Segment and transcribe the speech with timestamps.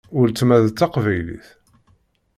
[0.17, 1.47] Weltma d taqbaylit.